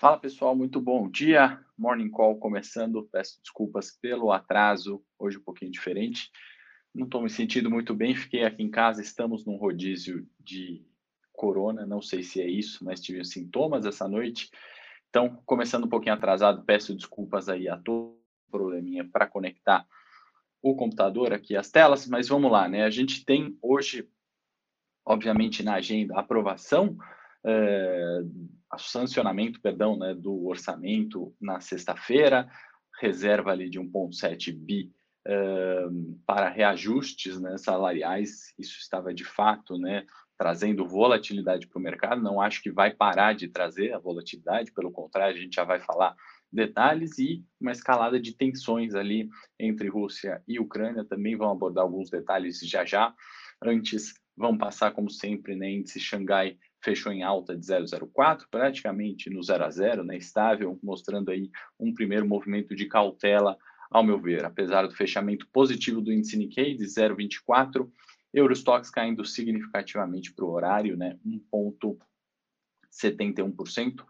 Fala 0.00 0.16
pessoal, 0.16 0.54
muito 0.54 0.80
bom 0.80 1.10
dia. 1.10 1.58
Morning 1.76 2.08
Call 2.08 2.38
começando. 2.38 3.08
Peço 3.10 3.42
desculpas 3.42 3.90
pelo 3.90 4.30
atraso, 4.30 5.04
hoje 5.18 5.38
um 5.38 5.42
pouquinho 5.42 5.72
diferente. 5.72 6.30
Não 6.94 7.04
estou 7.04 7.20
me 7.20 7.28
sentindo 7.28 7.68
muito 7.68 7.92
bem, 7.96 8.14
fiquei 8.14 8.44
aqui 8.44 8.62
em 8.62 8.70
casa. 8.70 9.02
Estamos 9.02 9.44
num 9.44 9.56
rodízio 9.56 10.24
de 10.38 10.86
corona, 11.32 11.84
não 11.84 12.00
sei 12.00 12.22
se 12.22 12.40
é 12.40 12.48
isso, 12.48 12.84
mas 12.84 13.00
tive 13.00 13.24
sintomas 13.24 13.84
essa 13.84 14.06
noite. 14.06 14.48
Então, 15.08 15.42
começando 15.44 15.86
um 15.86 15.90
pouquinho 15.90 16.14
atrasado, 16.14 16.64
peço 16.64 16.94
desculpas 16.94 17.48
aí 17.48 17.68
a 17.68 17.76
todo 17.76 18.16
probleminha 18.52 19.04
para 19.04 19.26
conectar 19.26 19.84
o 20.62 20.76
computador 20.76 21.32
aqui 21.32 21.56
às 21.56 21.72
telas, 21.72 22.06
mas 22.06 22.28
vamos 22.28 22.52
lá, 22.52 22.68
né? 22.68 22.84
A 22.84 22.90
gente 22.90 23.24
tem 23.24 23.58
hoje, 23.60 24.08
obviamente, 25.04 25.64
na 25.64 25.74
agenda 25.74 26.14
a 26.14 26.20
aprovação 26.20 26.96
é, 27.44 28.20
sancionamento, 28.76 29.60
perdão, 29.60 29.96
né, 29.96 30.14
do 30.14 30.46
orçamento 30.46 31.34
na 31.40 31.60
sexta-feira, 31.60 32.50
reserva 33.00 33.52
ali 33.52 33.70
de 33.70 33.80
1,7 33.80 34.52
bi 34.52 34.92
uh, 35.26 36.18
para 36.26 36.48
reajustes 36.48 37.40
né, 37.40 37.56
salariais, 37.56 38.52
isso 38.58 38.78
estava 38.78 39.14
de 39.14 39.24
fato 39.24 39.78
né, 39.78 40.04
trazendo 40.36 40.86
volatilidade 40.86 41.66
para 41.66 41.78
o 41.78 41.82
mercado, 41.82 42.22
não 42.22 42.40
acho 42.40 42.62
que 42.62 42.70
vai 42.70 42.92
parar 42.92 43.34
de 43.34 43.48
trazer 43.48 43.92
a 43.92 43.98
volatilidade, 43.98 44.72
pelo 44.72 44.92
contrário, 44.92 45.36
a 45.36 45.40
gente 45.40 45.54
já 45.54 45.64
vai 45.64 45.80
falar 45.80 46.14
detalhes 46.52 47.18
e 47.18 47.44
uma 47.60 47.72
escalada 47.72 48.20
de 48.20 48.32
tensões 48.32 48.94
ali 48.94 49.28
entre 49.58 49.88
Rússia 49.88 50.42
e 50.46 50.58
Ucrânia, 50.58 51.04
também 51.04 51.36
vão 51.36 51.50
abordar 51.50 51.84
alguns 51.84 52.10
detalhes 52.10 52.60
já 52.60 52.84
já, 52.84 53.14
antes 53.62 54.14
vão 54.36 54.56
passar 54.56 54.92
como 54.92 55.10
sempre, 55.10 55.56
né, 55.56 55.70
índice 55.70 55.98
Xangai 55.98 56.56
fechou 56.82 57.12
em 57.12 57.22
alta 57.22 57.56
de 57.56 57.66
0,04, 57.66 58.46
praticamente 58.50 59.30
no 59.30 59.42
0 59.42 59.64
a 59.64 59.70
0, 59.70 60.04
né, 60.04 60.16
estável, 60.16 60.78
mostrando 60.82 61.30
aí 61.30 61.50
um 61.78 61.92
primeiro 61.92 62.26
movimento 62.26 62.74
de 62.74 62.86
cautela, 62.86 63.58
ao 63.90 64.02
meu 64.04 64.20
ver, 64.20 64.44
apesar 64.44 64.86
do 64.86 64.94
fechamento 64.94 65.48
positivo 65.48 66.00
do 66.00 66.12
índice 66.12 66.36
Nikkei 66.36 66.76
de 66.76 66.84
0,24, 66.84 67.90
Eurostox 68.32 68.90
caindo 68.90 69.24
significativamente 69.24 70.32
para 70.32 70.44
o 70.44 70.50
horário, 70.50 70.96
né, 70.96 71.18
1,71%, 71.24 74.00
uh, 74.00 74.06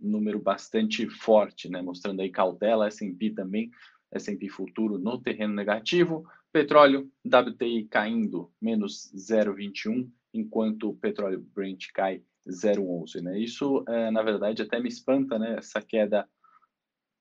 número 0.00 0.40
bastante 0.40 1.08
forte, 1.08 1.70
né, 1.70 1.80
mostrando 1.80 2.20
aí 2.20 2.30
cautela, 2.30 2.88
S&P 2.88 3.30
também, 3.30 3.70
S&P 4.12 4.48
futuro 4.48 4.98
no 4.98 5.20
terreno 5.20 5.54
negativo, 5.54 6.28
petróleo 6.52 7.08
WTI 7.24 7.86
caindo 7.86 8.52
menos 8.60 9.10
0,21 9.14 10.10
enquanto 10.34 10.90
o 10.90 10.96
petróleo 10.96 11.40
Brent 11.54 11.86
cai 11.94 12.22
0,11. 12.46 13.22
Né? 13.22 13.38
Isso, 13.38 13.84
é, 13.88 14.10
na 14.10 14.22
verdade, 14.22 14.60
até 14.60 14.78
me 14.78 14.88
espanta, 14.88 15.38
né? 15.38 15.56
essa 15.58 15.80
queda 15.80 16.28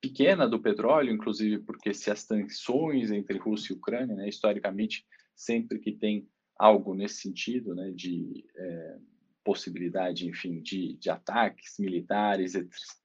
pequena 0.01 0.45
do 0.45 0.59
petróleo, 0.59 1.13
inclusive 1.13 1.59
porque 1.59 1.93
se 1.93 2.11
as 2.11 2.25
tensões 2.25 3.09
entre 3.09 3.37
Rússia 3.37 3.71
e 3.71 3.77
Ucrânia, 3.77 4.13
né, 4.17 4.27
historicamente, 4.27 5.05
sempre 5.33 5.79
que 5.79 5.93
tem 5.93 6.27
algo 6.57 6.93
nesse 6.93 7.21
sentido, 7.21 7.73
né, 7.73 7.89
de 7.91 8.45
é, 8.53 8.97
possibilidade, 9.45 10.27
enfim, 10.27 10.61
de, 10.61 10.95
de 10.95 11.09
ataques 11.09 11.75
militares, 11.79 12.53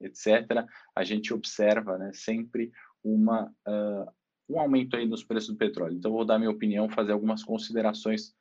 etc., 0.01 0.67
a 0.95 1.05
gente 1.05 1.33
observa 1.33 1.99
né, 1.99 2.11
sempre 2.13 2.73
uma, 3.03 3.47
uh, 3.47 4.13
um 4.49 4.59
aumento 4.59 4.97
aí 4.97 5.07
nos 5.07 5.23
preços 5.23 5.51
do 5.51 5.57
petróleo. 5.57 5.97
Então, 5.97 6.13
vou 6.13 6.25
dar 6.25 6.39
minha 6.39 6.51
opinião, 6.51 6.89
fazer 6.89 7.13
algumas 7.13 7.45
considerações 7.45 8.35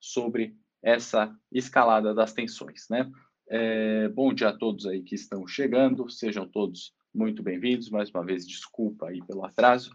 sobre 0.00 0.56
essa 0.84 1.34
escalada 1.50 2.14
das 2.14 2.34
tensões, 2.34 2.86
né? 2.90 3.10
É, 3.48 4.08
bom 4.10 4.32
dia 4.32 4.50
a 4.50 4.56
todos 4.56 4.86
aí 4.86 5.02
que 5.02 5.14
estão 5.14 5.46
chegando, 5.46 6.10
sejam 6.10 6.46
todos 6.46 6.94
muito 7.12 7.42
bem-vindos. 7.42 7.88
Mais 7.88 8.10
uma 8.10 8.24
vez, 8.24 8.46
desculpa 8.46 9.08
aí 9.08 9.24
pelo 9.26 9.44
atraso, 9.44 9.94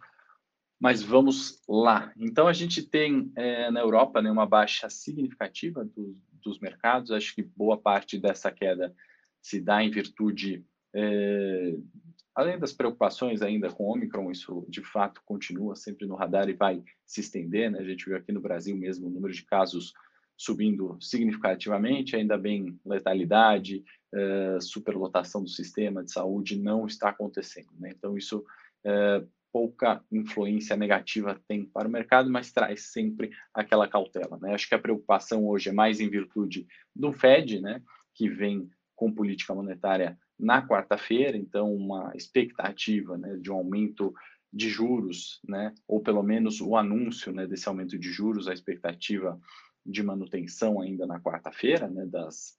mas 0.79 1.03
vamos 1.03 1.61
lá. 1.69 2.11
Então, 2.17 2.47
a 2.47 2.53
gente 2.53 2.81
tem 2.81 3.31
é, 3.35 3.69
na 3.69 3.81
Europa 3.81 4.19
né, 4.19 4.31
uma 4.31 4.47
baixa 4.47 4.89
significativa 4.89 5.85
do, 5.85 6.17
dos 6.41 6.59
mercados. 6.59 7.11
Acho 7.11 7.35
que 7.35 7.43
boa 7.43 7.77
parte 7.77 8.17
dessa 8.17 8.51
queda 8.51 8.93
se 9.41 9.61
dá 9.61 9.83
em 9.83 9.91
virtude, 9.91 10.65
é, 10.95 11.75
além 12.33 12.57
das 12.57 12.73
preocupações 12.73 13.43
ainda 13.43 13.69
com 13.69 13.83
o 13.83 13.93
Omicron, 13.93 14.31
isso 14.31 14.65
de 14.67 14.81
fato 14.81 15.21
continua 15.23 15.75
sempre 15.75 16.07
no 16.07 16.15
radar 16.15 16.49
e 16.49 16.53
vai 16.53 16.83
se 17.05 17.21
estender. 17.21 17.69
Né? 17.69 17.79
A 17.79 17.83
gente 17.83 18.05
viu 18.05 18.17
aqui 18.17 18.31
no 18.31 18.41
Brasil 18.41 18.75
mesmo 18.75 19.07
o 19.07 19.11
número 19.11 19.33
de 19.33 19.45
casos 19.45 19.93
subindo 20.39 20.97
significativamente, 21.01 22.15
ainda 22.15 22.37
bem 22.37 22.79
letalidade, 22.85 23.83
uh, 24.15 24.61
superlotação 24.61 25.43
do 25.43 25.49
sistema 25.49 26.01
de 26.01 26.13
saúde 26.13 26.57
não 26.57 26.87
está 26.87 27.09
acontecendo. 27.09 27.67
Né? 27.77 27.91
Então, 27.93 28.17
isso 28.17 28.39
uh, 28.39 29.27
pouca 29.51 30.01
influência 30.09 30.77
negativa 30.77 31.37
tem 31.45 31.65
para 31.65 31.89
o 31.89 31.91
mercado, 31.91 32.31
mas 32.31 32.53
traz 32.53 32.83
sempre 32.83 33.31
aquela 33.53 33.85
cautela. 33.85 34.39
Né? 34.41 34.53
Acho 34.53 34.69
que 34.69 34.75
a 34.75 34.79
preocupação 34.79 35.45
hoje 35.45 35.67
é 35.67 35.73
mais 35.73 35.99
em 35.99 36.09
virtude 36.09 36.65
do 36.95 37.11
Fed, 37.11 37.59
né? 37.59 37.81
que 38.15 38.29
vem 38.29 38.69
com 38.95 39.11
política 39.11 39.53
monetária 39.53 40.17
na 40.39 40.65
quarta-feira, 40.65 41.35
então 41.35 41.75
uma 41.75 42.13
expectativa 42.15 43.17
né, 43.17 43.35
de 43.35 43.51
um 43.51 43.55
aumento 43.55 44.13
de 44.51 44.69
juros, 44.69 45.39
né, 45.47 45.73
ou 45.87 46.01
pelo 46.01 46.23
menos 46.23 46.59
o 46.59 46.75
anúncio 46.75 47.31
né, 47.31 47.45
desse 47.45 47.67
aumento 47.67 47.97
de 47.97 48.11
juros, 48.11 48.47
a 48.47 48.53
expectativa 48.53 49.39
de 49.85 50.03
manutenção 50.03 50.81
ainda 50.81 51.05
na 51.05 51.19
quarta-feira, 51.19 51.87
né, 51.87 52.05
das, 52.05 52.57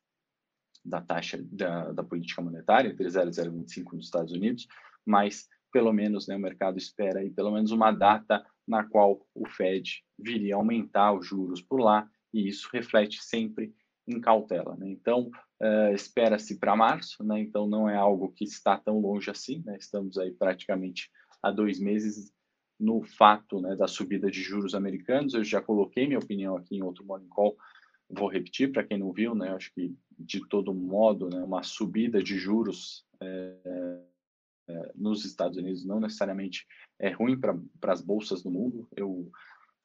da 0.85 1.01
taxa 1.01 1.39
da, 1.43 1.93
da 1.93 2.03
política 2.03 2.43
monetária, 2.43 2.89
entre 2.89 3.09
0 3.09 3.29
e 3.29 3.33
0,25 3.33 3.93
nos 3.93 4.07
Estados 4.07 4.33
Unidos, 4.33 4.67
mas 5.05 5.49
pelo 5.73 5.93
menos 5.93 6.27
né, 6.27 6.37
o 6.37 6.41
mercado 6.41 6.79
espera 6.79 7.21
aí 7.21 7.31
pelo 7.31 7.53
menos 7.53 7.71
uma 7.71 7.93
data 7.93 8.45
na 8.67 8.85
qual 8.85 9.27
o 9.35 9.49
Fed 9.49 10.03
viria 10.19 10.55
a 10.55 10.59
aumentar 10.59 11.13
os 11.13 11.27
juros 11.27 11.61
por 11.61 11.81
lá, 11.81 12.09
e 12.33 12.49
isso 12.49 12.69
reflete 12.73 13.23
sempre 13.23 13.75
em 14.07 14.21
cautela. 14.21 14.77
Né? 14.77 14.89
Então, 14.91 15.31
uh, 15.61 15.93
espera-se 15.93 16.59
para 16.59 16.77
março, 16.77 17.25
né? 17.25 17.41
então 17.41 17.67
não 17.67 17.89
é 17.89 17.97
algo 17.97 18.33
que 18.33 18.45
está 18.45 18.77
tão 18.77 19.01
longe 19.01 19.31
assim, 19.31 19.63
né? 19.65 19.77
estamos 19.79 20.19
aí 20.19 20.33
praticamente 20.33 21.11
há 21.43 21.51
dois 21.51 21.81
meses 21.81 22.33
no 22.81 23.03
fato 23.03 23.61
né, 23.61 23.77
da 23.77 23.87
subida 23.87 24.31
de 24.31 24.43
juros 24.43 24.75
americanos. 24.75 25.35
Eu 25.35 25.45
já 25.45 25.61
coloquei 25.61 26.07
minha 26.07 26.19
opinião 26.19 26.57
aqui 26.57 26.77
em 26.77 26.83
outro 26.83 27.05
Morning 27.05 27.29
Call, 27.29 27.57
vou 28.09 28.29
repetir 28.29 28.73
para 28.73 28.83
quem 28.83 28.99
não 28.99 29.13
viu, 29.13 29.35
né? 29.35 29.51
Acho 29.51 29.73
que 29.73 29.95
de 30.19 30.47
todo 30.49 30.75
modo, 30.75 31.29
né, 31.29 31.43
uma 31.43 31.63
subida 31.63 32.23
de 32.23 32.37
juros 32.37 33.05
é, 33.21 34.01
é, 34.69 34.93
nos 34.95 35.25
Estados 35.25 35.57
Unidos 35.57 35.85
não 35.85 36.01
necessariamente 36.01 36.67
é 36.99 37.11
ruim 37.11 37.39
para 37.39 37.93
as 37.93 38.01
bolsas 38.01 38.43
do 38.43 38.51
mundo. 38.51 38.89
Eu 38.97 39.31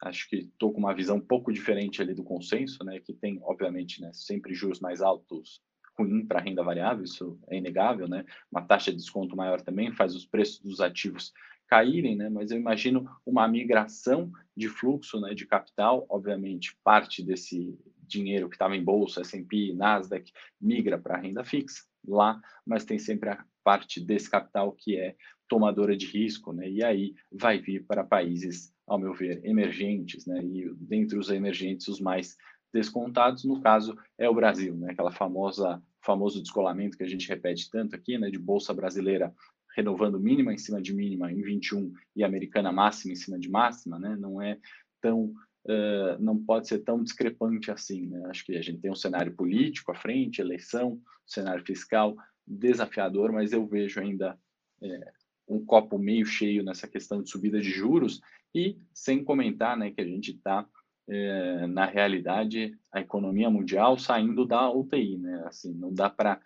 acho 0.01 0.29
que 0.29 0.37
estou 0.37 0.71
com 0.71 0.79
uma 0.79 0.93
visão 0.93 1.17
um 1.17 1.21
pouco 1.21 1.53
diferente 1.53 2.01
ali 2.01 2.13
do 2.13 2.23
consenso, 2.23 2.83
né? 2.83 2.99
Que 2.99 3.13
tem, 3.13 3.39
obviamente, 3.43 4.01
né, 4.01 4.11
sempre 4.13 4.53
juros 4.53 4.79
mais 4.79 5.01
altos 5.01 5.61
ruim 5.97 6.25
para 6.25 6.41
renda 6.41 6.61
variável, 6.61 7.05
isso 7.05 7.39
é 7.47 7.57
inegável, 7.57 8.07
né? 8.07 8.25
Uma 8.51 8.61
taxa 8.61 8.91
de 8.91 8.97
desconto 8.97 9.35
maior 9.35 9.61
também 9.61 9.93
faz 9.93 10.13
os 10.15 10.25
preços 10.25 10.59
dos 10.59 10.81
ativos 10.81 11.33
caírem, 11.67 12.15
né? 12.15 12.29
Mas 12.29 12.51
eu 12.51 12.57
imagino 12.57 13.09
uma 13.25 13.47
migração 13.47 14.31
de 14.55 14.69
fluxo, 14.69 15.19
né, 15.19 15.33
de 15.33 15.45
capital, 15.45 16.05
obviamente, 16.09 16.77
parte 16.83 17.23
desse 17.23 17.77
dinheiro 18.07 18.49
que 18.49 18.55
estava 18.55 18.75
em 18.75 18.83
bolsa, 18.83 19.21
S&P, 19.21 19.73
Nasdaq, 19.73 20.31
migra 20.61 20.97
para 20.97 21.15
a 21.15 21.19
renda 21.19 21.43
fixa 21.43 21.83
lá, 22.07 22.39
mas 22.65 22.85
tem 22.85 22.99
sempre 22.99 23.29
a 23.29 23.43
parte 23.63 23.99
desse 23.99 24.29
capital 24.29 24.71
que 24.71 24.95
é 24.95 25.15
tomadora 25.47 25.97
de 25.97 26.05
risco, 26.05 26.53
né? 26.53 26.69
E 26.69 26.83
aí 26.83 27.15
vai 27.31 27.59
vir 27.59 27.85
para 27.85 28.03
países, 28.03 28.73
ao 28.85 28.99
meu 28.99 29.13
ver, 29.13 29.41
emergentes, 29.43 30.25
né? 30.25 30.43
E 30.43 30.71
dentre 30.75 31.17
os 31.17 31.29
emergentes, 31.29 31.87
os 31.87 31.99
mais 31.99 32.37
descontados, 32.71 33.43
no 33.43 33.61
caso, 33.61 33.97
é 34.17 34.29
o 34.29 34.33
Brasil, 34.33 34.75
né? 34.75 34.91
Aquela 34.91 35.11
famosa 35.11 35.81
famoso 36.01 36.39
descolamento 36.39 36.95
que 36.95 37.03
a 37.03 37.07
gente 37.07 37.27
repete 37.27 37.69
tanto 37.71 37.95
aqui, 37.95 38.17
né? 38.17 38.29
De 38.29 38.37
bolsa 38.37 38.73
brasileira 38.73 39.33
renovando 39.75 40.19
mínima 40.19 40.53
em 40.53 40.57
cima 40.57 40.81
de 40.81 40.93
mínima 40.93 41.31
em 41.31 41.41
21 41.41 41.93
e 42.15 42.23
americana 42.23 42.71
máxima 42.71 43.13
em 43.13 43.17
cima 43.17 43.37
de 43.37 43.49
máxima, 43.49 43.99
né? 43.99 44.15
Não 44.17 44.41
é 44.41 44.57
tão 45.01 45.33
uh, 45.65 46.17
não 46.19 46.37
pode 46.37 46.67
ser 46.67 46.79
tão 46.79 47.03
discrepante 47.03 47.69
assim, 47.69 48.07
né? 48.07 48.23
Acho 48.27 48.45
que 48.45 48.55
a 48.55 48.61
gente 48.61 48.79
tem 48.79 48.91
um 48.91 48.95
cenário 48.95 49.35
político 49.35 49.91
à 49.91 49.95
frente, 49.95 50.39
eleição, 50.39 50.99
cenário 51.25 51.65
fiscal 51.65 52.15
desafiador, 52.47 53.31
mas 53.31 53.51
eu 53.51 53.65
vejo 53.65 53.99
ainda 53.99 54.37
é, 54.81 55.11
um 55.47 55.65
copo 55.65 55.97
meio 55.97 56.25
cheio 56.25 56.63
nessa 56.63 56.87
questão 56.87 57.21
de 57.21 57.29
subida 57.29 57.59
de 57.59 57.69
juros 57.69 58.21
e 58.53 58.79
sem 58.93 59.23
comentar, 59.23 59.75
né, 59.75 59.91
que 59.91 59.99
a 59.99 60.05
gente 60.05 60.31
está 60.31 60.67
é, 61.07 61.67
na 61.67 61.85
realidade 61.85 62.77
a 62.91 63.01
economia 63.01 63.49
mundial 63.49 63.97
saindo 63.97 64.45
da 64.45 64.71
UTI, 64.71 65.17
né? 65.17 65.43
Assim, 65.45 65.73
não 65.73 65.93
dá 65.93 66.09
para 66.09 66.39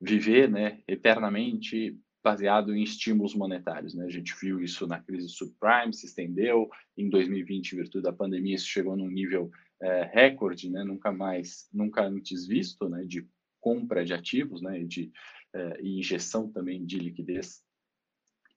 viver, 0.00 0.50
né, 0.50 0.80
eternamente 0.86 1.98
baseado 2.26 2.74
em 2.74 2.82
estímulos 2.82 3.36
monetários. 3.36 3.94
Né? 3.94 4.04
A 4.04 4.10
gente 4.10 4.34
viu 4.40 4.60
isso 4.60 4.84
na 4.84 5.00
crise 5.00 5.28
subprime, 5.28 5.94
se 5.94 6.06
estendeu, 6.06 6.68
em 6.96 7.08
2020, 7.08 7.72
em 7.72 7.76
virtude 7.76 8.02
da 8.02 8.12
pandemia, 8.12 8.56
isso 8.56 8.66
chegou 8.66 8.96
num 8.96 9.08
nível 9.08 9.48
é, 9.80 10.10
recorde, 10.12 10.68
né? 10.68 10.82
nunca 10.82 11.12
mais, 11.12 11.68
nunca 11.72 12.02
antes 12.04 12.44
visto, 12.44 12.88
né? 12.88 13.04
de 13.04 13.24
compra 13.60 14.04
de 14.04 14.12
ativos, 14.12 14.60
né? 14.60 14.82
de 14.82 15.12
eh, 15.54 15.78
e 15.80 15.98
injeção 16.00 16.50
também 16.50 16.84
de 16.84 16.98
liquidez 16.98 17.62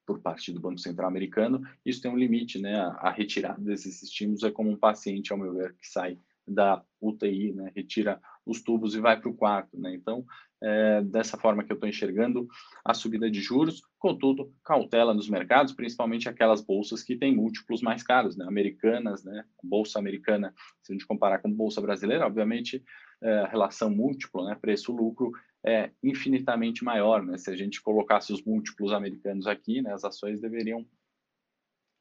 por 0.04 0.19
parte 0.19 0.51
do 0.51 0.60
Banco 0.60 0.80
Central 0.80 1.07
americano, 1.07 1.62
isso 1.86 2.01
tem 2.01 2.10
um 2.10 2.18
limite, 2.18 2.60
né? 2.60 2.75
A, 2.80 2.88
a 2.88 3.12
retirada 3.12 3.62
desses 3.62 4.01
estímulos 4.01 4.44
é 4.44 4.50
como 4.50 4.71
um 4.71 4.75
paciente, 4.75 5.31
ao 5.31 5.38
meu 5.38 5.54
ver, 5.54 5.75
que 5.75 5.88
sai 5.88 6.18
da 6.48 6.83
UTI, 7.00 7.54
né? 7.54 7.71
Retira 7.75 8.19
os 8.44 8.62
tubos 8.63 8.95
e 8.95 9.00
vai 9.00 9.19
para 9.19 9.30
o 9.30 9.36
quarto, 9.36 9.80
né? 9.80 9.94
Então, 9.94 10.25
é, 10.62 11.02
dessa 11.02 11.38
forma 11.38 11.64
que 11.64 11.72
eu 11.72 11.76
estou 11.76 11.88
enxergando 11.88 12.48
a 12.84 12.94
subida 12.94 13.30
de 13.30 13.40
juros, 13.40 13.82
contudo, 13.98 14.54
cautela 14.64 15.14
nos 15.14 15.30
mercados, 15.30 15.74
principalmente 15.74 16.28
aquelas 16.28 16.62
bolsas 16.62 17.04
que 17.04 17.16
têm 17.16 17.36
múltiplos 17.36 17.82
mais 17.82 18.04
caros, 18.04 18.36
né? 18.36 18.46
Americanas, 18.46 19.24
né? 19.24 19.46
Bolsa 19.64 20.00
americana, 20.00 20.54
se 20.82 20.92
a 20.92 20.94
gente 20.94 21.08
comparar 21.08 21.40
com 21.40 21.52
bolsa 21.52 21.82
brasileira, 21.82 22.26
obviamente, 22.26 22.84
é, 23.22 23.40
a 23.40 23.48
relação 23.48 23.90
múltiplo, 23.90 24.46
né? 24.46 24.58
Preço-lucro 24.60 25.32
é 25.66 25.92
infinitamente 26.04 26.84
maior, 26.84 27.24
né? 27.24 27.38
Se 27.38 27.50
a 27.50 27.56
gente 27.56 27.82
colocasse 27.82 28.34
os 28.34 28.44
múltiplos 28.44 28.92
americanos 28.92 29.48
aqui, 29.48 29.82
né, 29.82 29.94
as 29.94 30.04
ações 30.04 30.40
deveriam 30.40 30.86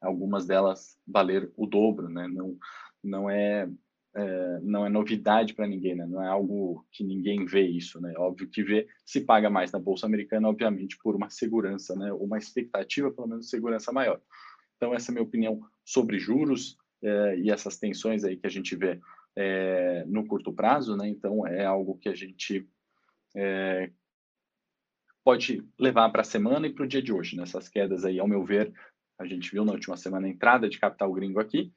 algumas 0.01 0.45
delas 0.45 0.97
valer 1.05 1.51
o 1.55 1.65
dobro, 1.65 2.09
né? 2.09 2.27
Não 2.27 2.57
não 3.01 3.29
é, 3.29 3.69
é 4.19 4.59
não 4.61 4.85
é 4.85 4.89
novidade 4.89 5.53
para 5.53 5.67
ninguém, 5.67 5.95
né? 5.95 6.05
Não 6.05 6.23
é 6.23 6.27
algo 6.27 6.85
que 6.91 7.03
ninguém 7.03 7.45
vê 7.45 7.61
isso, 7.61 7.99
né? 8.01 8.13
Óbvio 8.17 8.49
que 8.49 8.63
vê, 8.63 8.87
se 9.05 9.21
paga 9.21 9.49
mais 9.49 9.71
na 9.71 9.79
bolsa 9.79 10.05
americana, 10.05 10.49
obviamente 10.49 10.97
por 10.97 11.15
uma 11.15 11.29
segurança, 11.29 11.95
né? 11.95 12.11
Uma 12.13 12.37
expectativa, 12.37 13.11
pelo 13.11 13.27
menos, 13.27 13.45
de 13.45 13.51
segurança 13.51 13.91
maior. 13.91 14.21
Então 14.77 14.93
essa 14.93 15.09
é 15.09 15.11
a 15.11 15.15
minha 15.15 15.23
opinião 15.23 15.61
sobre 15.83 16.19
juros 16.19 16.77
é, 17.01 17.37
e 17.39 17.51
essas 17.51 17.77
tensões 17.77 18.23
aí 18.23 18.37
que 18.37 18.47
a 18.47 18.51
gente 18.51 18.75
vê 18.75 18.99
é, 19.35 20.03
no 20.05 20.25
curto 20.27 20.53
prazo, 20.53 20.95
né? 20.95 21.07
Então 21.07 21.45
é 21.47 21.65
algo 21.65 21.97
que 21.97 22.09
a 22.09 22.15
gente 22.15 22.67
é, 23.35 23.89
pode 25.23 25.63
levar 25.77 26.09
para 26.09 26.21
a 26.21 26.25
semana 26.25 26.67
e 26.67 26.73
para 26.73 26.85
o 26.85 26.87
dia 26.87 27.01
de 27.01 27.13
hoje. 27.13 27.37
Nessas 27.37 27.65
né? 27.65 27.71
quedas 27.73 28.05
aí, 28.05 28.19
ao 28.19 28.27
meu 28.27 28.43
ver, 28.43 28.73
a 29.17 29.25
gente 29.25 29.51
viu 29.51 29.65
na 29.65 29.73
última 29.73 29.97
semana 29.97 30.27
a 30.27 30.29
entrada 30.29 30.69
de 30.69 30.79
capital 30.79 31.11
gringo 31.13 31.39
aqui. 31.39 31.71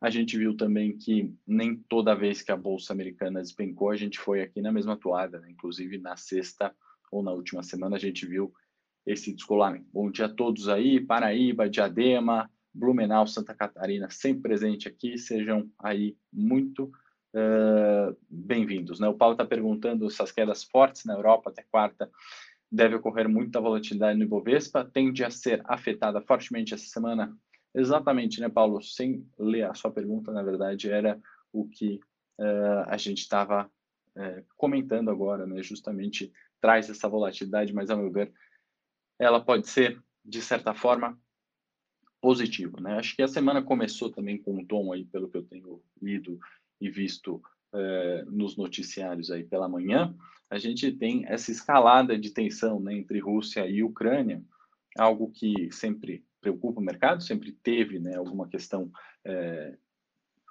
A 0.00 0.10
gente 0.10 0.36
viu 0.36 0.56
também 0.56 0.96
que 0.96 1.34
nem 1.46 1.76
toda 1.88 2.14
vez 2.14 2.42
que 2.42 2.52
a 2.52 2.56
bolsa 2.56 2.92
americana 2.92 3.40
despencou, 3.40 3.90
a 3.90 3.96
gente 3.96 4.18
foi 4.18 4.42
aqui 4.42 4.60
na 4.60 4.70
mesma 4.70 4.96
toada. 4.96 5.40
Né? 5.40 5.50
Inclusive 5.50 5.98
na 5.98 6.16
sexta 6.16 6.74
ou 7.10 7.22
na 7.22 7.32
última 7.32 7.62
semana 7.62 7.96
a 7.96 7.98
gente 7.98 8.26
viu 8.26 8.52
esse 9.06 9.32
descolamento. 9.32 9.86
Bom 9.92 10.10
dia 10.10 10.26
a 10.26 10.28
todos 10.28 10.68
aí, 10.68 11.00
Paraíba, 11.00 11.68
Diadema, 11.68 12.50
Blumenau, 12.74 13.26
Santa 13.26 13.54
Catarina, 13.54 14.10
sempre 14.10 14.42
presente 14.42 14.86
aqui. 14.88 15.16
Sejam 15.16 15.70
aí 15.78 16.16
muito 16.30 16.92
uh, 17.34 18.16
bem-vindos. 18.28 19.00
Né? 19.00 19.08
O 19.08 19.14
Paulo 19.14 19.32
está 19.34 19.46
perguntando 19.46 20.10
se 20.10 20.20
as 20.22 20.30
quedas 20.30 20.64
fortes 20.64 21.04
na 21.04 21.14
Europa 21.14 21.50
até 21.50 21.62
quarta 21.70 22.10
deve 22.70 22.96
ocorrer 22.96 23.28
muita 23.28 23.60
volatilidade 23.60 24.18
no 24.18 24.24
Ibovespa, 24.24 24.84
tende 24.84 25.24
a 25.24 25.30
ser 25.30 25.62
afetada 25.64 26.20
fortemente 26.20 26.74
essa 26.74 26.86
semana. 26.86 27.34
Exatamente, 27.76 28.40
né, 28.40 28.48
Paulo? 28.48 28.82
Sem 28.82 29.28
ler 29.38 29.64
a 29.64 29.74
sua 29.74 29.90
pergunta, 29.90 30.32
na 30.32 30.42
verdade, 30.42 30.90
era 30.90 31.20
o 31.52 31.68
que 31.68 32.00
uh, 32.38 32.88
a 32.88 32.96
gente 32.96 33.18
estava 33.18 33.70
uh, 34.16 34.44
comentando 34.56 35.10
agora, 35.10 35.46
né? 35.46 35.62
Justamente 35.62 36.32
traz 36.58 36.88
essa 36.88 37.06
volatilidade, 37.06 37.74
mas, 37.74 37.90
a 37.90 37.96
meu 37.96 38.10
ver, 38.10 38.32
ela 39.18 39.44
pode 39.44 39.68
ser, 39.68 40.02
de 40.24 40.40
certa 40.40 40.72
forma, 40.72 41.18
positiva, 42.18 42.80
né? 42.80 42.96
Acho 42.96 43.14
que 43.14 43.22
a 43.22 43.28
semana 43.28 43.62
começou 43.62 44.10
também 44.10 44.38
com 44.38 44.54
um 44.54 44.64
tom 44.64 44.90
aí, 44.90 45.04
pelo 45.04 45.28
que 45.28 45.36
eu 45.36 45.44
tenho 45.44 45.82
lido 46.00 46.40
e 46.80 46.88
visto 46.88 47.42
é, 47.74 48.24
nos 48.26 48.56
noticiários 48.56 49.30
aí 49.30 49.44
pela 49.44 49.68
manhã, 49.68 50.16
a 50.48 50.58
gente 50.58 50.90
tem 50.92 51.26
essa 51.26 51.50
escalada 51.50 52.18
de 52.18 52.30
tensão 52.30 52.80
né, 52.80 52.94
entre 52.94 53.18
Rússia 53.18 53.66
e 53.66 53.82
Ucrânia, 53.82 54.42
algo 54.96 55.30
que 55.30 55.70
sempre 55.70 56.24
preocupa 56.46 56.80
o 56.80 56.84
mercado, 56.84 57.22
sempre 57.22 57.50
teve 57.50 57.98
né, 57.98 58.14
alguma 58.14 58.48
questão 58.48 58.90
é, 59.24 59.76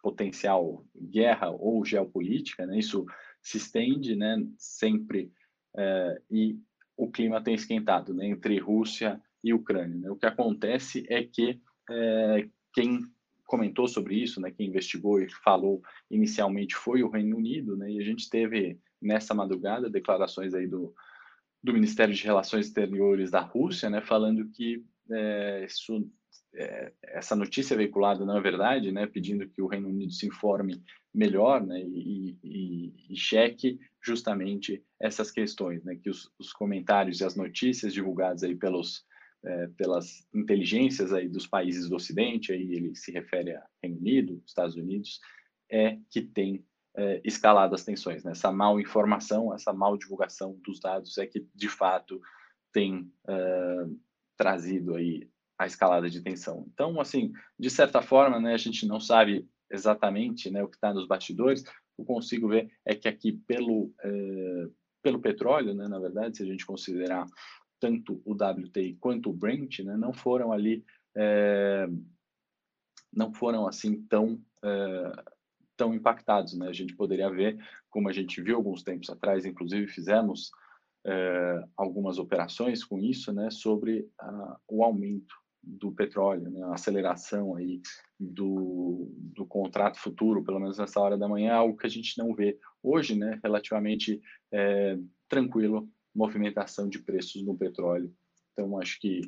potencial 0.03 0.85
guerra 0.95 1.49
ou 1.49 1.85
geopolítica, 1.85 2.65
né, 2.65 2.77
isso 2.77 3.05
se 3.41 3.57
estende 3.57 4.15
né, 4.15 4.45
sempre 4.57 5.31
é, 5.77 6.21
e 6.29 6.59
o 6.97 7.09
clima 7.09 7.41
tem 7.41 7.55
esquentado 7.55 8.13
né, 8.13 8.27
entre 8.27 8.59
Rússia 8.59 9.21
e 9.43 9.53
Ucrânia. 9.53 9.97
Né? 9.97 10.09
O 10.09 10.15
que 10.15 10.25
acontece 10.25 11.05
é 11.09 11.23
que 11.23 11.59
é, 11.89 12.49
quem 12.73 12.99
comentou 13.45 13.87
sobre 13.87 14.15
isso, 14.15 14.41
né, 14.41 14.51
quem 14.51 14.67
investigou 14.67 15.21
e 15.21 15.29
falou 15.29 15.81
inicialmente 16.11 16.75
foi 16.75 17.03
o 17.03 17.09
Reino 17.09 17.37
Unido, 17.37 17.77
né, 17.77 17.89
e 17.89 17.99
a 17.99 18.03
gente 18.03 18.29
teve 18.29 18.79
nessa 19.01 19.33
madrugada 19.33 19.89
declarações 19.89 20.53
aí 20.53 20.67
do, 20.67 20.93
do 21.63 21.71
Ministério 21.71 22.13
de 22.13 22.23
Relações 22.23 22.67
Exteriores 22.67 23.31
da 23.31 23.39
Rússia, 23.39 23.89
né, 23.89 24.01
falando 24.01 24.49
que 24.49 24.83
é, 25.11 25.65
isso, 25.65 26.09
é, 26.53 26.91
essa 27.03 27.35
notícia 27.35 27.77
veiculada 27.77 28.25
não 28.25 28.37
é 28.37 28.41
verdade, 28.41 28.91
né, 28.91 29.05
pedindo 29.05 29.47
que 29.47 29.61
o 29.61 29.67
Reino 29.67 29.89
Unido 29.89 30.11
se 30.11 30.27
informe 30.27 30.83
melhor, 31.13 31.65
né, 31.65 31.81
e, 31.81 32.37
e, 32.43 32.93
e 33.09 33.15
cheque 33.15 33.79
justamente 34.01 34.83
essas 34.99 35.31
questões, 35.31 35.83
né, 35.83 35.95
que 35.95 36.09
os, 36.09 36.31
os 36.39 36.51
comentários 36.51 37.19
e 37.19 37.25
as 37.25 37.35
notícias 37.35 37.93
divulgadas 37.93 38.43
aí 38.43 38.55
pelos 38.55 39.05
é, 39.45 39.67
pelas 39.77 40.27
inteligências 40.33 41.13
aí 41.13 41.29
dos 41.29 41.45
países 41.45 41.87
do 41.87 41.95
Ocidente, 41.95 42.51
aí 42.51 42.73
ele 42.73 42.95
se 42.95 43.11
refere 43.11 43.55
a 43.55 43.63
Reino 43.81 43.99
Unido, 43.99 44.41
Estados 44.45 44.75
Unidos, 44.75 45.19
é 45.71 45.99
que 46.09 46.21
tem 46.21 46.65
é, 46.95 47.21
escalado 47.23 47.75
as 47.75 47.83
tensões. 47.83 48.23
Né? 48.23 48.31
Essa 48.31 48.51
mal 48.51 48.79
informação, 48.79 49.53
essa 49.53 49.71
mal 49.71 49.97
divulgação 49.97 50.59
dos 50.65 50.79
dados 50.79 51.17
é 51.17 51.27
que, 51.27 51.47
de 51.53 51.69
fato, 51.69 52.19
tem 52.71 53.11
é, 53.27 53.85
trazido 54.37 54.95
aí 54.95 55.29
a 55.57 55.65
escalada 55.65 56.09
de 56.09 56.21
tensão. 56.21 56.65
Então, 56.73 56.99
assim, 56.99 57.31
de 57.57 57.69
certa 57.69 58.01
forma, 58.01 58.39
né, 58.39 58.53
a 58.53 58.57
gente 58.57 58.85
não 58.85 58.99
sabe 58.99 59.47
exatamente 59.71 60.49
né, 60.49 60.63
o 60.63 60.67
que 60.67 60.75
está 60.75 60.93
nos 60.93 61.07
bastidores, 61.07 61.63
o 61.97 62.03
que 62.03 62.05
consigo 62.05 62.49
ver 62.49 62.71
é 62.85 62.93
que 62.93 63.07
aqui 63.07 63.31
pelo, 63.31 63.93
é, 64.03 64.67
pelo 65.01 65.19
petróleo, 65.19 65.73
né, 65.73 65.87
na 65.87 65.99
verdade, 65.99 66.37
se 66.37 66.43
a 66.43 66.45
gente 66.45 66.65
considerar 66.65 67.25
tanto 67.79 68.21
o 68.25 68.33
WTI 68.33 68.97
quanto 68.99 69.29
o 69.29 69.33
Brent, 69.33 69.79
né, 69.79 69.95
não 69.95 70.13
foram 70.13 70.51
ali, 70.51 70.83
é, 71.15 71.87
não 73.13 73.33
foram 73.33 73.67
assim 73.67 74.01
tão, 74.03 74.41
é, 74.63 75.23
tão 75.77 75.93
impactados. 75.93 76.53
Né? 76.53 76.67
A 76.67 76.73
gente 76.73 76.95
poderia 76.95 77.29
ver, 77.29 77.57
como 77.89 78.09
a 78.09 78.13
gente 78.13 78.41
viu 78.41 78.57
alguns 78.57 78.83
tempos 78.83 79.09
atrás, 79.09 79.45
inclusive 79.45 79.87
fizemos 79.87 80.51
é, 81.05 81.63
algumas 81.77 82.17
operações 82.17 82.83
com 82.83 82.99
isso, 82.99 83.31
né, 83.31 83.49
sobre 83.51 84.09
a, 84.19 84.59
o 84.67 84.83
aumento 84.83 85.35
do 85.63 85.91
petróleo, 85.91 86.49
né, 86.49 86.63
a 86.63 86.73
aceleração 86.73 87.55
aí 87.55 87.81
do, 88.19 89.07
do 89.15 89.45
contrato 89.45 89.99
futuro, 89.99 90.43
pelo 90.43 90.59
menos 90.59 90.77
nessa 90.77 90.99
hora 90.99 91.17
da 91.17 91.27
manhã, 91.27 91.53
algo 91.53 91.77
que 91.77 91.85
a 91.85 91.89
gente 91.89 92.17
não 92.17 92.33
vê 92.33 92.59
hoje, 92.81 93.15
né, 93.15 93.39
relativamente 93.43 94.21
é, 94.51 94.97
tranquilo 95.27 95.89
movimentação 96.13 96.87
de 96.87 96.99
preços 96.99 97.43
no 97.43 97.57
petróleo. 97.57 98.13
Então, 98.53 98.79
acho 98.79 98.99
que 98.99 99.21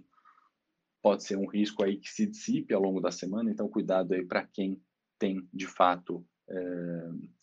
pode 1.01 1.24
ser 1.24 1.38
um 1.38 1.48
risco 1.48 1.84
aí 1.84 1.98
que 1.98 2.10
se 2.10 2.25
dissipe 2.25 2.74
ao 2.74 2.81
longo 2.81 3.01
da 3.01 3.12
semana. 3.12 3.51
Então, 3.51 3.67
cuidado 3.67 4.13
aí 4.13 4.25
para 4.25 4.48
quem 4.48 4.81
tem, 5.19 5.48
de 5.53 5.67
fato, 5.67 6.25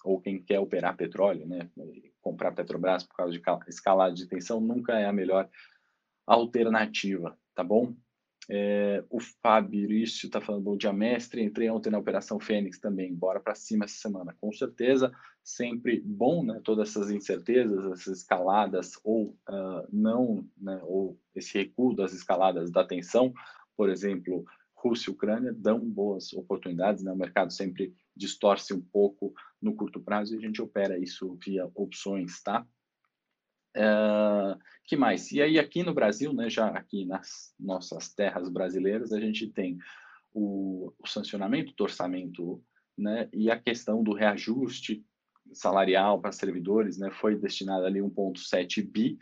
ou 0.04 0.20
quem 0.20 0.42
quer 0.42 0.60
operar 0.60 0.96
petróleo, 0.96 1.46
né? 1.46 1.70
Comprar 2.20 2.52
Petrobras 2.52 3.04
por 3.04 3.16
causa 3.16 3.32
de 3.32 3.42
escalada 3.68 4.14
de 4.14 4.26
tensão 4.26 4.60
nunca 4.60 4.98
é 4.98 5.06
a 5.06 5.12
melhor 5.12 5.48
alternativa, 6.26 7.38
tá 7.54 7.62
bom? 7.62 7.94
É, 8.48 9.02
o 9.08 9.18
Fabrício 9.20 10.26
está 10.26 10.40
falando, 10.40 10.64
bom 10.64 10.76
dia, 10.76 10.92
mestre. 10.92 11.42
Entrei 11.42 11.70
ontem 11.70 11.90
na 11.90 11.98
Operação 11.98 12.38
Fênix 12.38 12.78
também. 12.78 13.14
Bora 13.14 13.40
para 13.40 13.54
cima 13.54 13.84
essa 13.84 13.96
semana. 13.96 14.36
Com 14.40 14.52
certeza, 14.52 15.12
sempre 15.42 16.00
bom, 16.04 16.44
né? 16.44 16.60
Todas 16.62 16.90
essas 16.90 17.10
incertezas, 17.10 17.84
essas 17.92 18.18
escaladas 18.18 18.98
ou 19.02 19.36
uh, 19.48 19.88
não, 19.90 20.46
né? 20.58 20.78
Ou 20.84 21.18
esse 21.34 21.56
recuo 21.56 21.94
das 21.94 22.12
escaladas 22.12 22.70
da 22.70 22.84
tensão, 22.84 23.32
por 23.76 23.88
exemplo, 23.88 24.44
Rússia 24.74 25.10
e 25.10 25.14
Ucrânia, 25.14 25.52
dão 25.52 25.80
boas 25.80 26.32
oportunidades, 26.34 27.02
né? 27.02 27.12
O 27.12 27.16
mercado 27.16 27.50
sempre 27.50 27.94
distorce 28.16 28.72
um 28.72 28.80
pouco 28.80 29.34
no 29.60 29.74
curto 29.74 30.00
prazo 30.00 30.34
e 30.34 30.38
a 30.38 30.40
gente 30.40 30.62
opera 30.62 30.98
isso 30.98 31.38
via 31.44 31.70
opções, 31.74 32.42
tá? 32.42 32.66
Uh, 33.76 34.56
que 34.84 34.96
mais? 34.96 35.32
E 35.32 35.42
aí 35.42 35.58
aqui 35.58 35.82
no 35.82 35.92
Brasil, 35.92 36.32
né, 36.32 36.48
já 36.48 36.68
aqui 36.68 37.04
nas 37.04 37.52
nossas 37.58 38.08
terras 38.08 38.48
brasileiras, 38.48 39.12
a 39.12 39.18
gente 39.18 39.48
tem 39.48 39.78
o, 40.32 40.92
o 40.96 41.08
sancionamento 41.08 41.74
do 41.76 41.82
orçamento, 41.82 42.62
né, 42.96 43.28
e 43.32 43.50
a 43.50 43.58
questão 43.58 44.02
do 44.02 44.14
reajuste 44.14 45.04
salarial 45.52 46.20
para 46.20 46.30
servidores, 46.30 46.98
né, 46.98 47.10
foi 47.10 47.36
destinado 47.36 47.84
ali 47.84 47.98
1,7 47.98 48.88
bi, 48.88 49.18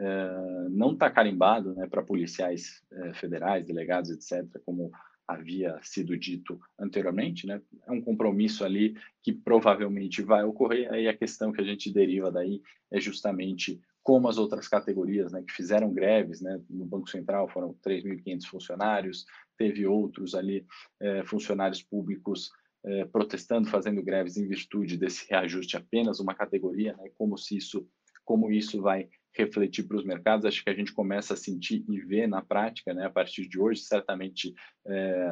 uh, 0.00 0.68
não 0.70 0.92
está 0.92 1.10
carimbado, 1.10 1.74
né, 1.74 1.88
para 1.88 2.02
policiais 2.02 2.80
uh, 2.92 3.14
federais, 3.14 3.66
delegados, 3.66 4.10
etc., 4.10 4.46
como 4.64 4.92
havia 5.28 5.78
sido 5.82 6.16
dito 6.16 6.58
anteriormente, 6.78 7.46
né? 7.46 7.60
É 7.86 7.92
um 7.92 8.00
compromisso 8.00 8.64
ali 8.64 8.96
que 9.22 9.30
provavelmente 9.30 10.22
vai 10.22 10.42
ocorrer. 10.42 10.90
Aí 10.90 11.06
a 11.06 11.16
questão 11.16 11.52
que 11.52 11.60
a 11.60 11.64
gente 11.64 11.92
deriva 11.92 12.32
daí 12.32 12.62
é 12.90 12.98
justamente 12.98 13.78
como 14.02 14.26
as 14.26 14.38
outras 14.38 14.66
categorias, 14.66 15.32
né, 15.32 15.44
que 15.46 15.52
fizeram 15.52 15.92
greves, 15.92 16.40
né, 16.40 16.58
no 16.70 16.86
Banco 16.86 17.10
Central 17.10 17.46
foram 17.46 17.74
3.500 17.86 18.46
funcionários, 18.46 19.26
teve 19.54 19.86
outros 19.86 20.34
ali 20.34 20.64
é, 20.98 21.22
funcionários 21.24 21.82
públicos 21.82 22.50
é, 22.86 23.04
protestando, 23.04 23.68
fazendo 23.68 24.02
greves 24.02 24.38
em 24.38 24.48
virtude 24.48 24.96
desse 24.96 25.28
reajuste 25.28 25.76
apenas 25.76 26.20
uma 26.20 26.34
categoria, 26.34 26.96
né, 26.96 27.10
como 27.18 27.36
se 27.36 27.58
isso, 27.58 27.86
como 28.24 28.50
isso 28.50 28.80
vai 28.80 29.10
refletir 29.34 29.84
para 29.84 29.96
os 29.96 30.04
mercados, 30.04 30.44
acho 30.44 30.64
que 30.64 30.70
a 30.70 30.74
gente 30.74 30.92
começa 30.92 31.34
a 31.34 31.36
sentir 31.36 31.84
e 31.88 32.00
ver 32.00 32.26
na 32.26 32.42
prática, 32.42 32.92
né, 32.92 33.06
a 33.06 33.10
partir 33.10 33.48
de 33.48 33.58
hoje, 33.58 33.82
certamente 33.82 34.54
é, 34.86 35.30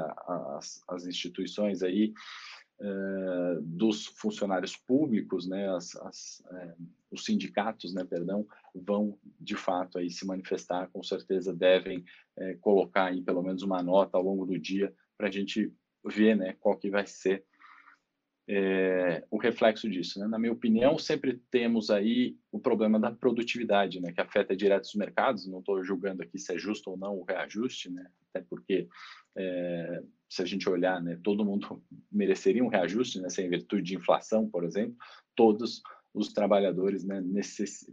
as, 0.57 0.83
as, 0.89 1.07
instituições 1.07 1.83
aí 1.83 2.13
é, 2.81 3.59
dos 3.63 4.07
funcionários 4.07 4.77
públicos, 4.77 5.49
né, 5.49 5.69
as, 5.75 5.97
as, 5.97 6.43
é, 6.53 6.75
os 7.11 7.25
sindicatos, 7.25 7.93
né, 7.95 8.05
perdão, 8.05 8.47
vão 8.75 9.19
de 9.41 9.57
fato 9.57 9.99
aí 9.99 10.11
se 10.11 10.27
manifestar, 10.27 10.89
com 10.89 11.03
certeza 11.03 11.55
devem 11.55 12.05
é, 12.37 12.55
colocar 12.55 13.07
aí 13.07 13.23
pelo 13.23 13.43
menos 13.43 13.63
uma 13.63 13.83
nota 13.83 14.17
ao 14.17 14.23
longo 14.23 14.47
do 14.47 14.59
dia 14.59 14.95
para 15.17 15.29
a 15.29 15.33
gente 15.33 15.73
ver, 16.05 16.37
né, 16.37 16.55
qual 16.61 16.77
que 16.77 16.91
vai 16.91 17.07
ser 17.07 17.45
é, 18.49 19.25
o 19.31 19.39
reflexo 19.39 19.89
disso. 19.89 20.21
Né? 20.21 20.27
Na 20.27 20.39
minha 20.39 20.53
opinião, 20.53 20.99
sempre 20.99 21.41
temos 21.51 21.91
aí 21.91 22.37
o 22.53 22.61
problema 22.61 22.99
da 22.99 23.11
produtividade, 23.11 24.01
né, 24.01 24.13
que 24.13 24.21
afeta 24.21 24.57
direto 24.57 24.85
os 24.85 24.95
mercados. 24.95 25.47
Não 25.47 25.59
estou 25.59 25.83
julgando 25.85 26.23
aqui 26.23 26.39
se 26.39 26.55
é 26.55 26.59
justo 26.59 26.91
ou 26.91 26.97
não 26.97 27.19
o 27.19 27.25
reajuste, 27.25 27.91
né? 27.91 28.07
até 28.31 28.45
porque 28.49 28.89
é, 29.37 30.03
se 30.29 30.43
a 30.43 30.45
gente 30.45 30.69
olhar, 30.69 31.03
né, 31.03 31.19
todo 31.23 31.45
mundo 31.45 31.83
mereceria 32.11 32.65
um 32.65 32.69
reajuste, 32.69 33.21
né, 33.21 33.29
sem 33.29 33.49
virtude 33.49 33.83
de 33.83 33.97
inflação, 33.97 34.49
por 34.49 34.65
exemplo, 34.65 34.97
todos 35.35 35.83
os 36.15 36.33
trabalhadores 36.33 37.05
né, 37.05 37.23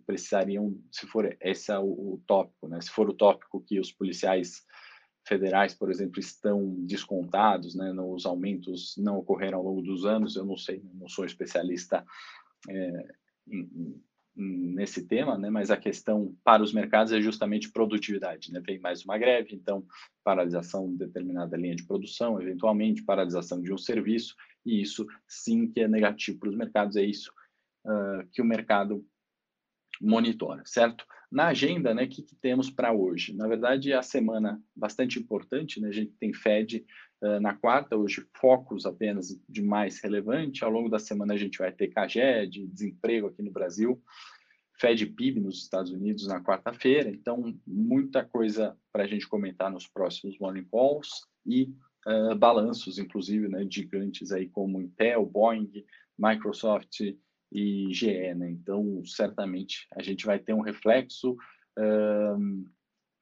precisariam, 0.06 0.80
se 0.90 1.06
for 1.08 1.36
esse 1.42 1.72
é 1.72 1.78
o, 1.78 1.84
o 1.84 2.24
tópico, 2.26 2.68
né, 2.68 2.80
se 2.80 2.90
for 2.90 3.10
o 3.10 3.14
tópico 3.14 3.62
que 3.62 3.80
os 3.80 3.92
policiais 3.92 4.66
federais, 5.25 5.74
por 5.74 5.89
exemplo, 5.89 6.20
estão 6.20 6.75
descontados, 6.86 7.75
né, 7.75 7.92
os 7.94 8.25
aumentos 8.25 8.96
não 8.98 9.18
ocorreram 9.18 9.60
ao 9.60 9.63
longo 9.63 9.82
dos 9.82 10.06
anos, 10.06 10.36
eu 10.36 10.46
não 10.46 10.58
sei, 10.58 10.84
não 10.94 11.08
sou 11.08 11.25
especialista 11.25 12.06
é, 12.70 13.15
nesse 14.36 15.06
tema, 15.06 15.38
né, 15.38 15.50
mas 15.50 15.72
a 15.72 15.77
questão 15.77 16.36
para 16.44 16.63
os 16.63 16.74
mercados 16.74 17.13
é 17.13 17.22
justamente 17.22 17.72
produtividade, 17.72 18.51
né, 18.51 18.60
vem 18.60 18.80
mais 18.80 19.06
uma 19.06 19.18
greve, 19.18 19.56
então 19.56 19.86
paralisação 20.24 20.89
de 20.89 20.98
determinada 20.98 21.56
linha 21.56 21.75
de 21.75 21.86
produção, 21.86 22.42
eventualmente 22.42 23.03
paralisação 23.03 23.62
de 23.62 23.72
um 23.72 23.77
serviço, 23.77 24.36
e 24.65 24.82
isso 24.82 25.06
sim 25.27 25.68
que 25.68 25.82
é 25.82 25.88
negativo 25.88 26.39
para 26.39 26.50
os 26.50 26.56
mercados, 26.56 26.96
é 26.96 27.03
isso 27.03 27.32
uh, 27.86 28.27
que 28.32 28.42
o 28.42 28.46
mercado 28.46 29.06
monitora, 30.01 30.63
certo? 30.65 31.06
Na 31.34 31.48
agenda, 31.48 31.96
né, 31.96 32.04
o 32.04 32.08
que, 32.08 32.22
que 32.22 32.36
temos 32.36 32.70
para 32.70 32.94
hoje? 32.94 33.34
Na 33.34 33.48
verdade, 33.48 33.92
é 33.92 33.96
a 33.96 34.04
semana 34.04 34.62
bastante 34.75 35.18
importante, 35.18 35.82
né? 35.82 35.90
A 35.90 35.92
gente 35.92 36.12
tem 36.20 36.32
Fed 36.32 36.86
uh, 37.24 37.40
na 37.40 37.56
quarta, 37.56 37.98
hoje 37.98 38.24
focos 38.40 38.86
apenas 38.86 39.42
de 39.50 39.63
mais 39.63 40.00
relevante. 40.00 40.63
Ao 40.63 40.70
longo 40.70 40.90
da 40.90 41.00
semana 41.00 41.34
a 41.34 41.38
gente 41.38 41.58
vai 41.58 41.72
ter 41.72 41.88
CAGED, 41.88 42.68
desemprego 42.68 43.25
aqui 43.25 43.42
no 43.42 43.50
Brasil, 43.50 44.00
Fed 44.80 45.08
PIB 45.08 45.40
nos 45.40 45.63
Estados 45.63 45.92
Unidos 45.92 46.28
na 46.28 46.40
quarta-feira. 46.40 47.10
Então, 47.10 47.60
muita 47.66 48.24
coisa 48.24 48.78
para 48.92 49.04
a 49.04 49.08
gente 49.08 49.28
comentar 49.28 49.72
nos 49.72 49.88
próximos 49.88 50.38
morning 50.38 50.66
calls 50.66 51.25
e 51.48 51.74
uh, 52.06 52.36
balanços, 52.36 53.00
inclusive, 53.00 53.48
né, 53.48 53.66
gigantes 53.68 54.32
aí 54.32 54.48
como 54.50 54.80
Intel, 54.80 55.25
Boeing, 55.25 55.84
Microsoft, 56.16 57.02
e 57.54 57.94
GE, 57.94 58.34
né? 58.34 58.50
Então, 58.50 59.06
certamente 59.06 59.88
a 59.96 60.02
gente 60.02 60.26
vai 60.26 60.40
ter 60.40 60.54
um 60.54 60.62
reflexo, 60.62 61.38
um, 61.78 62.68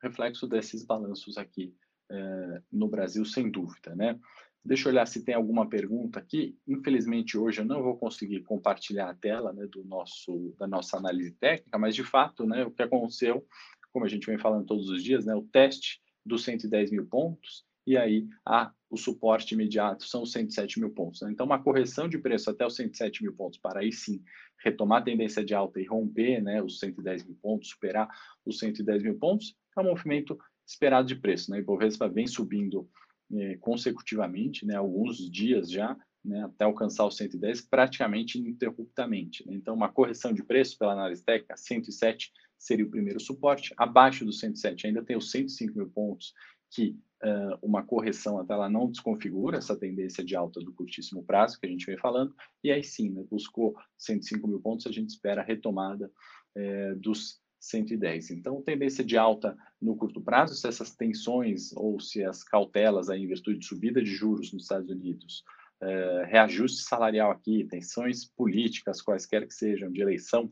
reflexo 0.02 0.48
desses 0.48 0.86
balanços 0.86 1.38
aqui 1.38 1.76
uh, 2.10 2.64
no 2.72 2.88
Brasil, 2.88 3.26
sem 3.26 3.52
dúvida, 3.52 3.94
né? 3.94 4.18
Deixa 4.64 4.88
eu 4.88 4.94
olhar 4.94 5.06
se 5.08 5.26
tem 5.26 5.36
alguma 5.36 5.68
pergunta 5.68 6.20
aqui. 6.20 6.58
Infelizmente, 6.68 7.38
hoje 7.38 7.60
eu 7.60 7.66
não 7.66 7.84
vou 7.84 7.98
conseguir 7.98 8.44
compartilhar 8.44 9.10
a 9.10 9.16
tela 9.16 9.52
né, 9.52 9.66
do 9.66 9.84
nosso, 9.84 10.56
da 10.58 10.68
nossa 10.68 10.98
análise 10.98 11.32
técnica, 11.32 11.78
mas 11.80 11.96
de 11.96 12.04
fato, 12.04 12.46
né, 12.46 12.64
o 12.64 12.72
que 12.72 12.84
aconteceu, 12.84 13.46
como 13.92 14.06
a 14.06 14.08
gente 14.08 14.28
vem 14.28 14.38
falando 14.38 14.68
todos 14.68 14.88
os 14.88 15.04
dias, 15.04 15.26
né, 15.26 15.36
o 15.36 15.42
teste 15.42 16.00
dos 16.24 16.44
110 16.44 16.92
mil 16.92 17.08
pontos, 17.08 17.66
e 17.88 17.98
aí 17.98 18.28
a, 18.46 18.72
o 18.92 18.98
suporte 18.98 19.54
imediato 19.54 20.06
são 20.06 20.22
os 20.22 20.34
107 20.34 20.80
mil 20.80 20.90
pontos. 20.90 21.22
Né? 21.22 21.32
Então, 21.32 21.46
uma 21.46 21.64
correção 21.64 22.10
de 22.10 22.18
preço 22.18 22.50
até 22.50 22.66
os 22.66 22.76
107 22.76 23.24
mil 23.24 23.34
pontos, 23.34 23.58
para 23.58 23.80
aí 23.80 23.92
sim 23.92 24.22
retomar 24.62 25.02
a 25.02 25.06
tendência 25.06 25.44
de 25.44 25.56
alta 25.56 25.80
e 25.80 25.86
romper 25.86 26.44
né, 26.44 26.62
os 26.62 26.78
110 26.78 27.24
mil 27.24 27.38
pontos, 27.42 27.70
superar 27.70 28.10
os 28.46 28.60
110 28.60 29.02
mil 29.02 29.18
pontos, 29.18 29.56
é 29.78 29.82
um 29.82 29.86
movimento 29.86 30.38
esperado 30.68 31.08
de 31.08 31.16
preço. 31.16 31.50
Né? 31.50 31.60
Ibovespa 31.60 32.10
vem 32.10 32.28
subindo 32.28 32.90
eh, 33.34 33.58
consecutivamente, 33.62 34.66
né, 34.66 34.76
alguns 34.76 35.18
dias 35.32 35.72
já, 35.72 35.98
né, 36.24 36.44
até 36.44 36.66
alcançar 36.66 37.08
os 37.08 37.16
110 37.16 37.62
praticamente 37.62 38.38
ininterruptamente. 38.38 39.48
Né? 39.48 39.54
Então, 39.56 39.74
uma 39.74 39.90
correção 39.90 40.34
de 40.34 40.44
preço 40.44 40.78
pela 40.78 40.92
análise 40.92 41.24
técnica, 41.24 41.56
107 41.56 42.30
seria 42.58 42.86
o 42.86 42.90
primeiro 42.90 43.22
suporte, 43.22 43.74
abaixo 43.78 44.26
do 44.26 44.34
107 44.34 44.86
ainda 44.86 45.02
tem 45.02 45.16
os 45.16 45.32
105 45.32 45.78
mil 45.78 45.90
pontos 45.90 46.34
que 46.70 47.00
uh, 47.24 47.58
uma 47.62 47.84
correção 47.84 48.40
até 48.40 48.54
ela 48.54 48.70
não 48.70 48.90
desconfigura 48.90 49.58
essa 49.58 49.76
tendência 49.76 50.24
de 50.24 50.36
alta 50.36 50.60
do 50.60 50.74
curtíssimo 50.74 51.24
prazo 51.24 51.60
que 51.60 51.66
a 51.66 51.70
gente 51.70 51.86
vem 51.86 51.98
falando, 51.98 52.36
e 52.64 52.72
aí 52.72 52.84
sim, 52.84 53.10
né, 53.10 53.24
buscou 53.30 53.76
105 53.98 54.48
mil 54.48 54.60
pontos, 54.60 54.88
a 54.88 54.92
gente 54.92 55.10
espera 55.10 55.42
a 55.42 55.46
retomada 55.46 56.12
uh, 56.58 56.96
dos 56.98 57.40
110. 57.60 58.32
Então, 58.32 58.62
tendência 58.62 59.04
de 59.04 59.18
alta 59.18 59.56
no 59.80 59.96
curto 59.96 60.20
prazo, 60.20 60.56
se 60.56 60.68
essas 60.68 60.96
tensões 60.96 61.72
ou 61.74 62.00
se 62.00 62.24
as 62.24 62.44
cautelas 62.44 63.10
aí, 63.10 63.24
em 63.24 63.28
virtude 63.28 63.60
de 63.60 63.66
subida 63.68 64.02
de 64.02 64.10
juros 64.10 64.52
nos 64.52 64.64
Estados 64.64 64.90
Unidos, 64.90 65.44
uh, 65.82 66.26
reajuste 66.26 66.84
salarial 66.84 67.30
aqui, 67.30 67.66
tensões 67.66 68.26
políticas, 68.26 69.02
quaisquer 69.02 69.48
que 69.48 69.54
sejam, 69.54 69.92
de 69.92 70.02
eleição, 70.02 70.52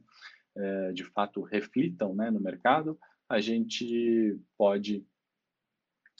de 0.93 1.05
fato 1.05 1.41
reflitam 1.41 2.13
né, 2.13 2.29
no 2.29 2.39
mercado, 2.39 2.99
a 3.29 3.39
gente 3.39 4.37
pode 4.57 5.05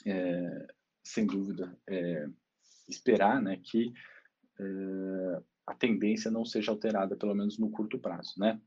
é, 0.06 0.66
sem 1.02 1.26
dúvida, 1.26 1.76
é, 1.88 2.26
esperar 2.88 3.40
né, 3.40 3.60
que 3.62 3.92
é, 4.58 5.42
a 5.66 5.74
tendência 5.74 6.30
não 6.30 6.44
seja 6.44 6.70
alterada, 6.70 7.16
pelo 7.16 7.34
menos 7.34 7.58
no 7.58 7.70
curto 7.70 7.98
prazo. 7.98 8.34
Né? 8.38 8.60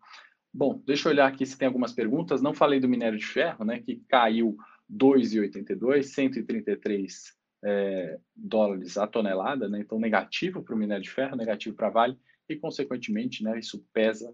Bom, 0.54 0.82
deixa 0.86 1.08
eu 1.08 1.14
olhar 1.14 1.28
aqui 1.28 1.46
se 1.46 1.58
tem 1.58 1.68
algumas 1.68 1.94
perguntas. 1.94 2.42
Não 2.42 2.54
falei 2.54 2.80
do 2.80 2.90
minério 2.90 3.18
de 3.18 3.26
ferro, 3.26 3.66
né, 3.66 3.80
que 3.80 4.04
caiu 4.08 4.56
2,82, 4.92 6.04
133 6.04 7.34
é, 7.66 8.20
dólares 8.36 8.98
a 8.98 9.08
tonelada, 9.08 9.70
né, 9.70 9.80
então 9.80 10.00
negativo 10.00 10.62
para 10.62 10.76
o 10.76 10.78
minério 10.78 11.04
de 11.04 11.10
ferro, 11.10 11.36
negativo 11.36 11.76
para 11.76 11.88
a 11.88 11.92
Vale, 11.92 12.20
e 12.48 12.56
consequentemente 12.56 13.44
né, 13.44 13.58
isso 13.58 13.86
pesa 13.94 14.34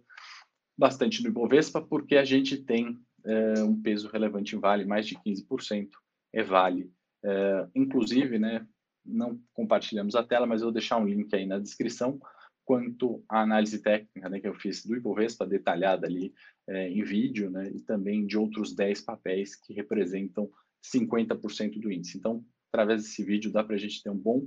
bastante 0.77 1.21
no 1.21 1.29
Ibovespa, 1.29 1.81
porque 1.81 2.15
a 2.15 2.25
gente 2.25 2.57
tem 2.57 2.97
é, 3.25 3.63
um 3.63 3.79
peso 3.79 4.09
relevante 4.09 4.55
em 4.55 4.59
Vale, 4.59 4.85
mais 4.85 5.05
de 5.05 5.15
15%, 5.15 5.89
é 6.33 6.43
Vale. 6.43 6.91
É, 7.23 7.67
inclusive, 7.75 8.39
né, 8.39 8.65
não 9.05 9.39
compartilhamos 9.53 10.15
a 10.15 10.23
tela, 10.23 10.45
mas 10.45 10.61
eu 10.61 10.67
vou 10.67 10.73
deixar 10.73 10.97
um 10.97 11.05
link 11.05 11.33
aí 11.33 11.45
na 11.45 11.59
descrição 11.59 12.19
quanto 12.63 13.23
à 13.27 13.41
análise 13.41 13.81
técnica 13.81 14.29
né, 14.29 14.39
que 14.39 14.47
eu 14.47 14.53
fiz 14.53 14.85
do 14.85 14.95
Ibovespa, 14.95 15.45
detalhada 15.45 16.05
ali 16.05 16.31
é, 16.67 16.89
em 16.89 17.03
vídeo, 17.03 17.49
né, 17.49 17.67
e 17.73 17.81
também 17.81 18.27
de 18.27 18.37
outros 18.37 18.75
10 18.75 19.01
papéis 19.01 19.55
que 19.55 19.73
representam 19.73 20.49
50% 20.83 21.79
do 21.79 21.91
índice. 21.91 22.17
Então, 22.17 22.45
através 22.71 23.01
desse 23.01 23.23
vídeo, 23.23 23.51
dá 23.51 23.63
para 23.63 23.75
a 23.75 23.79
gente 23.79 24.03
ter 24.03 24.11
um 24.11 24.17
bom 24.17 24.45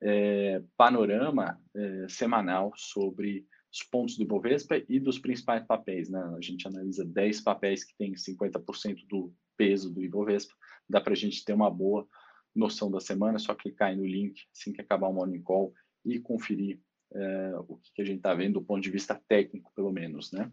é, 0.00 0.62
panorama 0.76 1.60
é, 1.74 2.06
semanal 2.08 2.72
sobre 2.76 3.44
os 3.72 3.82
pontos 3.82 4.16
do 4.16 4.22
Ibovespa 4.22 4.80
e 4.88 5.00
dos 5.00 5.18
principais 5.18 5.64
papéis. 5.64 6.08
Né? 6.08 6.20
A 6.36 6.40
gente 6.40 6.68
analisa 6.68 7.04
10 7.04 7.40
papéis 7.40 7.82
que 7.82 7.96
têm 7.96 8.12
50% 8.12 9.04
do 9.08 9.34
peso 9.56 9.92
do 9.92 10.02
Ibovespa 10.02 10.54
dá 10.88 11.00
para 11.00 11.12
a 11.12 11.16
gente 11.16 11.44
ter 11.44 11.52
uma 11.52 11.70
boa 11.70 12.06
noção 12.54 12.90
da 12.90 13.00
semana, 13.00 13.36
é 13.36 13.38
só 13.38 13.54
clicar 13.54 13.88
aí 13.88 13.96
no 13.96 14.06
link 14.06 14.42
assim 14.52 14.72
que 14.72 14.80
acabar 14.80 15.08
o 15.08 15.12
Morning 15.12 15.42
Call 15.42 15.72
e 16.04 16.20
conferir 16.20 16.80
é, 17.12 17.54
o 17.68 17.76
que, 17.76 17.92
que 17.94 18.02
a 18.02 18.04
gente 18.04 18.18
está 18.18 18.34
vendo 18.34 18.54
do 18.54 18.64
ponto 18.64 18.82
de 18.82 18.90
vista 18.90 19.20
técnico, 19.28 19.72
pelo 19.74 19.92
menos, 19.92 20.32
né? 20.32 20.50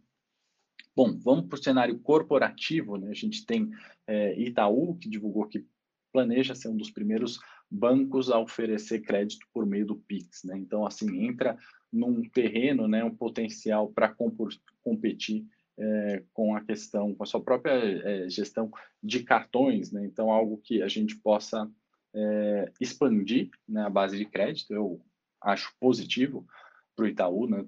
Bom, 0.96 1.18
vamos 1.18 1.48
para 1.48 1.58
o 1.58 1.64
cenário 1.64 2.00
corporativo, 2.00 2.98
né? 2.98 3.10
A 3.10 3.14
gente 3.14 3.46
tem 3.46 3.70
é, 4.08 4.40
Itaú, 4.40 4.98
que 4.98 5.10
divulgou 5.10 5.48
que 5.48 5.66
planeja 6.12 6.54
ser 6.54 6.68
um 6.68 6.76
dos 6.76 6.92
primeiros 6.92 7.40
bancos 7.70 8.30
a 8.30 8.38
oferecer 8.38 9.00
crédito 9.00 9.48
por 9.54 9.66
meio 9.66 9.86
do 9.86 9.96
Pix, 9.96 10.44
né? 10.44 10.58
Então, 10.58 10.86
assim, 10.86 11.26
entra 11.26 11.58
num 11.92 12.22
terreno, 12.30 12.88
né, 12.88 13.04
um 13.04 13.16
potencial 13.16 13.92
para 13.92 14.16
competir 14.82 15.46
é, 15.78 16.24
com 16.34 16.56
a 16.56 16.62
questão, 16.62 17.14
com 17.14 17.24
a 17.24 17.26
sua 17.26 17.42
própria 17.42 17.74
é, 17.74 18.30
gestão 18.30 18.72
de 19.02 19.24
cartões, 19.24 19.92
né? 19.92 20.06
então 20.06 20.32
algo 20.32 20.58
que 20.58 20.82
a 20.82 20.88
gente 20.88 21.16
possa 21.18 21.70
é, 22.14 22.72
expandir 22.80 23.50
né, 23.68 23.84
a 23.84 23.90
base 23.90 24.18
de 24.18 24.26
crédito, 24.26 24.74
eu 24.74 25.02
acho 25.42 25.74
positivo 25.80 26.46
para 26.96 27.06
o 27.06 27.08
Itaú, 27.08 27.48
né? 27.48 27.66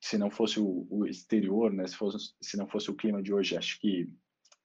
se 0.00 0.18
não 0.18 0.30
fosse 0.30 0.58
o, 0.58 0.86
o 0.90 1.06
exterior, 1.06 1.72
né, 1.72 1.86
se, 1.86 1.96
fosse, 1.96 2.34
se 2.40 2.56
não 2.56 2.66
fosse 2.66 2.90
o 2.90 2.94
clima 2.94 3.22
de 3.22 3.32
hoje, 3.32 3.56
acho 3.56 3.80
que 3.80 4.08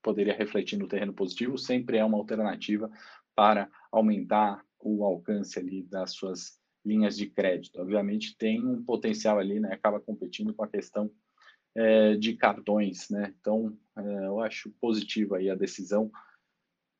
poderia 0.02 0.36
refletir 0.36 0.78
no 0.78 0.88
terreno 0.88 1.12
positivo, 1.12 1.56
sempre 1.56 1.98
é 1.98 2.04
uma 2.04 2.18
alternativa 2.18 2.90
para 3.36 3.70
aumentar 3.92 4.64
o 4.80 5.04
alcance 5.04 5.58
ali 5.58 5.82
das 5.82 6.12
suas 6.12 6.58
linhas 6.84 7.16
de 7.16 7.28
crédito. 7.28 7.80
Obviamente 7.80 8.36
tem 8.36 8.64
um 8.64 8.82
potencial 8.82 9.38
ali, 9.38 9.60
né, 9.60 9.72
acaba 9.72 10.00
competindo 10.00 10.52
com 10.54 10.64
a 10.64 10.68
questão 10.68 11.10
é, 11.74 12.16
de 12.16 12.34
cartões, 12.34 13.08
né? 13.10 13.34
Então, 13.40 13.76
é, 13.96 14.26
eu 14.26 14.40
acho 14.40 14.70
positivo 14.80 15.34
aí 15.34 15.50
a 15.50 15.54
decisão 15.54 16.10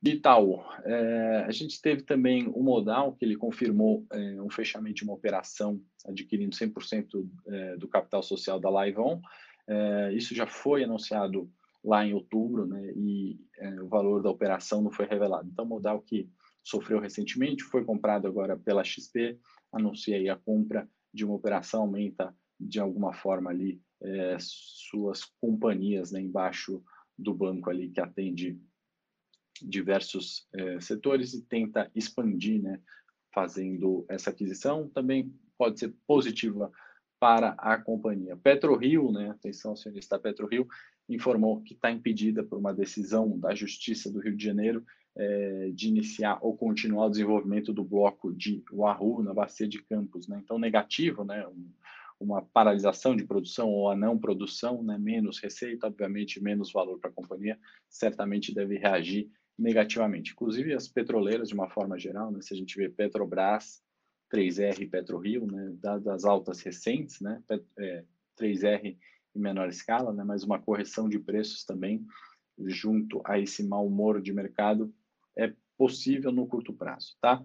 de 0.00 0.12
Itaú. 0.12 0.62
É, 0.84 1.44
a 1.46 1.50
gente 1.50 1.80
teve 1.80 2.02
também 2.02 2.48
o 2.48 2.62
Modal, 2.62 3.14
que 3.14 3.24
ele 3.24 3.36
confirmou 3.36 4.06
é, 4.12 4.40
um 4.40 4.50
fechamento 4.50 4.96
de 4.96 5.04
uma 5.04 5.14
operação 5.14 5.82
adquirindo 6.06 6.56
100% 6.56 7.28
é, 7.48 7.76
do 7.76 7.88
capital 7.88 8.22
social 8.22 8.60
da 8.60 8.70
LiveOn. 8.70 9.20
É, 9.66 10.12
isso 10.14 10.34
já 10.34 10.46
foi 10.46 10.84
anunciado 10.84 11.50
lá 11.82 12.06
em 12.06 12.12
outubro, 12.12 12.66
né? 12.66 12.92
E 12.96 13.38
o 13.82 13.88
valor 13.88 14.22
da 14.22 14.30
operação 14.30 14.82
não 14.82 14.90
foi 14.90 15.06
revelado. 15.06 15.48
Então, 15.48 15.64
Modal 15.64 16.00
que 16.00 16.28
sofreu 16.62 17.00
recentemente 17.00 17.62
foi 17.62 17.84
comprado 17.84 18.26
agora 18.26 18.56
pela 18.56 18.84
XP, 18.84 19.38
anuncia 19.72 20.16
aí 20.16 20.28
a 20.28 20.36
compra 20.36 20.88
de 21.12 21.24
uma 21.24 21.34
operação, 21.34 21.82
aumenta 21.82 22.34
de 22.58 22.80
alguma 22.80 23.12
forma 23.12 23.50
ali 23.50 23.80
é, 24.02 24.36
suas 24.40 25.24
companhias 25.40 26.12
né, 26.12 26.20
embaixo 26.20 26.82
do 27.18 27.34
banco 27.34 27.68
ali 27.68 27.88
que 27.88 28.00
atende 28.00 28.60
diversos 29.60 30.46
é, 30.54 30.80
setores 30.80 31.34
e 31.34 31.42
tenta 31.42 31.90
expandir, 31.94 32.62
né, 32.62 32.80
fazendo 33.34 34.04
essa 34.08 34.30
aquisição. 34.30 34.88
Também 34.88 35.34
pode 35.56 35.80
ser 35.80 35.94
positiva 36.06 36.70
para 37.18 37.50
a 37.58 37.76
companhia. 37.76 38.36
PetroRio, 38.36 39.10
né, 39.10 39.30
atenção 39.30 39.72
acionista 39.72 40.16
da 40.16 40.22
PetroRio, 40.22 40.68
informou 41.08 41.60
que 41.62 41.74
está 41.74 41.90
impedida 41.90 42.44
por 42.44 42.58
uma 42.58 42.72
decisão 42.72 43.38
da 43.38 43.54
Justiça 43.54 44.12
do 44.12 44.20
Rio 44.20 44.36
de 44.36 44.44
Janeiro 44.44 44.84
é, 45.16 45.70
de 45.74 45.88
iniciar 45.88 46.38
ou 46.40 46.56
continuar 46.56 47.06
o 47.06 47.10
desenvolvimento 47.10 47.72
do 47.72 47.82
bloco 47.82 48.32
de 48.32 48.62
Wahoo 48.70 49.22
na 49.22 49.34
bacia 49.34 49.66
de 49.66 49.82
Campos. 49.82 50.28
Né? 50.28 50.40
Então, 50.44 50.58
negativo, 50.58 51.24
né? 51.24 51.46
Um, 51.48 51.70
uma 52.20 52.42
paralisação 52.42 53.14
de 53.14 53.24
produção 53.24 53.70
ou 53.70 53.90
a 53.90 53.96
não 53.96 54.18
produção, 54.18 54.82
né, 54.82 54.98
menos 54.98 55.38
receita, 55.38 55.86
obviamente 55.86 56.42
menos 56.42 56.72
valor 56.72 56.98
para 56.98 57.10
a 57.10 57.12
companhia, 57.12 57.58
certamente 57.88 58.54
deve 58.54 58.76
reagir 58.76 59.30
negativamente. 59.58 60.32
Inclusive 60.32 60.74
as 60.74 60.88
petroleiras, 60.88 61.48
de 61.48 61.54
uma 61.54 61.68
forma 61.68 61.98
geral, 61.98 62.30
né, 62.30 62.40
se 62.40 62.52
a 62.52 62.56
gente 62.56 62.76
vê 62.76 62.88
Petrobras, 62.88 63.82
3R 64.32 64.80
e 64.80 64.86
PetroRio, 64.86 65.46
né, 65.46 65.72
dadas 65.80 66.24
altas 66.24 66.60
recentes, 66.60 67.20
né, 67.20 67.42
é, 67.78 68.04
3R 68.36 68.96
em 69.34 69.40
menor 69.40 69.68
escala, 69.68 70.12
né, 70.12 70.24
mas 70.24 70.42
uma 70.42 70.60
correção 70.60 71.08
de 71.08 71.18
preços 71.18 71.64
também, 71.64 72.04
junto 72.66 73.22
a 73.24 73.38
esse 73.38 73.62
mau 73.62 73.86
humor 73.86 74.20
de 74.20 74.32
mercado, 74.32 74.92
é 75.36 75.54
possível 75.76 76.32
no 76.32 76.46
curto 76.46 76.72
prazo, 76.72 77.16
tá? 77.20 77.40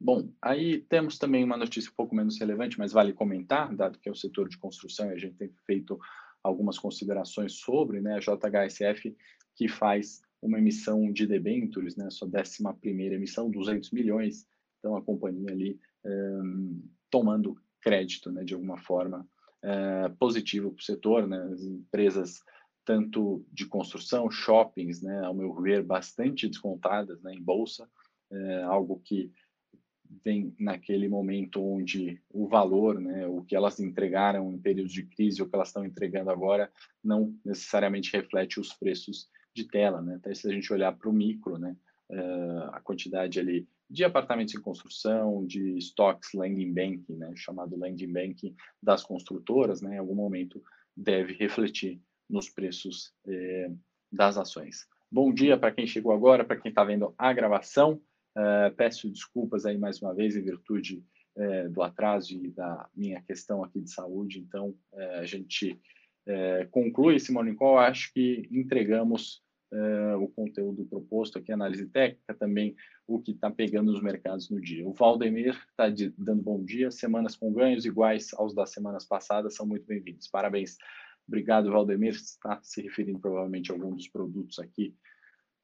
Bom, 0.00 0.32
aí 0.40 0.80
temos 0.82 1.18
também 1.18 1.42
uma 1.42 1.56
notícia 1.56 1.90
um 1.90 1.94
pouco 1.94 2.14
menos 2.14 2.38
relevante, 2.38 2.78
mas 2.78 2.92
vale 2.92 3.12
comentar, 3.12 3.74
dado 3.74 3.98
que 3.98 4.08
é 4.08 4.12
o 4.12 4.16
setor 4.16 4.48
de 4.48 4.56
construção 4.56 5.10
e 5.10 5.14
a 5.14 5.18
gente 5.18 5.36
tem 5.36 5.50
feito 5.66 5.98
algumas 6.42 6.78
considerações 6.78 7.54
sobre, 7.54 8.00
né, 8.00 8.14
a 8.14 8.20
JHSF 8.20 9.16
que 9.56 9.68
faz 9.68 10.22
uma 10.40 10.58
emissão 10.58 11.12
de 11.12 11.26
debêntures, 11.26 11.96
né, 11.96 12.08
sua 12.10 12.28
11 12.28 12.78
primeira 12.80 13.16
emissão, 13.16 13.50
200 13.50 13.90
milhões, 13.90 14.46
então 14.78 14.96
a 14.96 15.02
companhia 15.02 15.50
ali 15.50 15.80
um, 16.04 16.80
tomando 17.10 17.60
crédito, 17.80 18.30
né, 18.30 18.44
de 18.44 18.54
alguma 18.54 18.78
forma 18.78 19.26
uh, 19.64 20.16
positivo 20.16 20.70
para 20.70 20.80
o 20.80 20.84
setor, 20.84 21.26
né, 21.26 21.42
as 21.52 21.62
empresas 21.62 22.40
tanto 22.84 23.44
de 23.52 23.66
construção, 23.66 24.30
shoppings, 24.30 25.02
né, 25.02 25.24
ao 25.24 25.34
meu 25.34 25.52
ver, 25.60 25.82
bastante 25.82 26.48
descontadas 26.48 27.20
né, 27.20 27.34
em 27.34 27.42
bolsa, 27.42 27.86
é, 28.30 28.62
algo 28.62 29.00
que 29.04 29.30
vem 30.24 30.54
naquele 30.58 31.08
momento 31.08 31.62
onde 31.62 32.20
o 32.30 32.46
valor, 32.46 33.00
né, 33.00 33.26
o 33.26 33.42
que 33.42 33.54
elas 33.54 33.80
entregaram 33.80 34.52
em 34.52 34.58
períodos 34.58 34.92
de 34.92 35.04
crise, 35.04 35.42
o 35.42 35.48
que 35.48 35.54
elas 35.54 35.68
estão 35.68 35.84
entregando 35.84 36.30
agora, 36.30 36.70
não 37.02 37.34
necessariamente 37.44 38.12
reflete 38.12 38.60
os 38.60 38.72
preços 38.72 39.28
de 39.54 39.64
tela, 39.64 40.00
né? 40.00 40.16
Até 40.16 40.34
se 40.34 40.48
a 40.48 40.52
gente 40.52 40.72
olhar 40.72 40.92
para 40.96 41.08
o 41.08 41.12
micro, 41.12 41.58
né, 41.58 41.76
uh, 42.10 42.70
a 42.72 42.80
quantidade 42.80 43.40
ali 43.40 43.66
de 43.90 44.04
apartamentos 44.04 44.54
em 44.54 44.60
construção, 44.60 45.46
de 45.46 45.78
estoques 45.78 46.32
landing 46.34 46.72
bank, 46.72 47.12
né, 47.12 47.32
chamado 47.34 47.76
landing 47.76 48.12
bank 48.12 48.54
das 48.82 49.02
construtoras, 49.02 49.80
né, 49.80 49.96
em 49.96 49.98
algum 49.98 50.14
momento 50.14 50.62
deve 50.96 51.32
refletir 51.34 52.00
nos 52.28 52.50
preços 52.50 53.14
eh, 53.26 53.70
das 54.12 54.36
ações. 54.36 54.86
Bom 55.10 55.32
dia 55.32 55.56
para 55.56 55.72
quem 55.72 55.86
chegou 55.86 56.12
agora, 56.12 56.44
para 56.44 56.60
quem 56.60 56.68
está 56.68 56.84
vendo 56.84 57.14
a 57.16 57.32
gravação. 57.32 58.02
Uh, 58.38 58.72
peço 58.76 59.10
desculpas 59.10 59.66
aí 59.66 59.76
mais 59.76 60.00
uma 60.00 60.14
vez 60.14 60.36
em 60.36 60.42
virtude 60.42 61.02
uh, 61.34 61.68
do 61.70 61.82
atraso 61.82 62.32
e 62.32 62.48
da 62.52 62.88
minha 62.94 63.20
questão 63.22 63.64
aqui 63.64 63.80
de 63.80 63.90
saúde. 63.90 64.38
Então, 64.38 64.76
uh, 64.92 65.18
a 65.18 65.24
gente 65.24 65.80
conclui 66.70 67.16
esse 67.16 67.32
Morning 67.32 67.54
Call. 67.54 67.78
Acho 67.78 68.12
que 68.12 68.46
entregamos 68.52 69.42
o 70.20 70.28
conteúdo 70.28 70.84
proposto 70.84 71.38
aqui, 71.38 71.50
análise 71.50 71.86
técnica, 71.86 72.34
também 72.34 72.76
o 73.06 73.18
que 73.18 73.30
está 73.30 73.50
pegando 73.50 73.90
os 73.90 74.02
mercados 74.02 74.50
no 74.50 74.60
dia. 74.60 74.86
O 74.86 74.92
Valdemir 74.92 75.58
está 75.70 75.88
dando 76.18 76.42
bom 76.42 76.62
dia. 76.62 76.90
Semanas 76.90 77.34
com 77.34 77.50
ganhos 77.50 77.86
iguais 77.86 78.28
aos 78.34 78.54
das 78.54 78.70
semanas 78.72 79.06
passadas 79.06 79.54
são 79.54 79.66
muito 79.66 79.86
bem-vindos. 79.86 80.28
Parabéns. 80.28 80.76
Obrigado, 81.26 81.70
Valdemir. 81.70 82.12
Está 82.12 82.60
se 82.62 82.82
referindo 82.82 83.18
provavelmente 83.18 83.72
a 83.72 83.74
algum 83.74 83.94
dos 83.94 84.06
produtos 84.06 84.58
aqui 84.58 84.94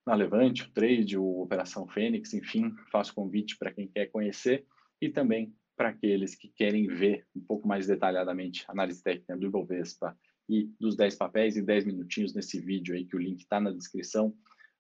na 0.07 0.15
Levante, 0.15 0.65
o 0.65 0.71
Trade, 0.71 1.17
o 1.17 1.41
Operação 1.41 1.87
Fênix, 1.89 2.35
enfim, 2.35 2.75
faço 2.91 3.15
convite 3.15 3.57
para 3.57 3.73
quem 3.73 3.89
quer 3.89 4.07
conhecer 4.07 4.67
e 5.01 5.09
também 5.09 5.55
para 5.77 5.89
aqueles 5.89 6.35
que 6.35 6.49
querem 6.49 6.87
ver 6.87 7.27
um 7.35 7.41
pouco 7.41 7.67
mais 7.67 7.87
detalhadamente 7.87 8.65
a 8.69 8.73
análise 8.73 9.03
técnica 9.03 9.37
do 9.37 9.47
Ibovespa 9.47 10.17
e 10.49 10.71
dos 10.79 10.95
10 10.95 11.17
papéis 11.17 11.57
em 11.57 11.65
10 11.65 11.87
minutinhos 11.87 12.35
nesse 12.35 12.61
vídeo 12.61 12.95
aí 12.95 13.07
que 13.07 13.17
o 13.17 13.21
link 13.21 13.41
está 13.41 13.59
na 13.59 13.71
descrição, 13.71 14.35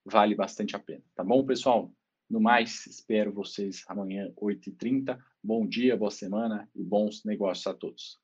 vale 0.04 0.34
bastante 0.34 0.76
a 0.76 0.78
pena, 0.78 1.02
tá 1.14 1.24
bom, 1.24 1.44
pessoal? 1.44 1.90
No 2.28 2.40
mais, 2.40 2.86
espero 2.86 3.32
vocês 3.32 3.84
amanhã, 3.86 4.32
8h30. 4.40 5.18
Bom 5.42 5.66
dia, 5.66 5.96
boa 5.96 6.10
semana 6.10 6.68
e 6.74 6.82
bons 6.82 7.22
negócios 7.24 7.66
a 7.66 7.74
todos. 7.74 8.23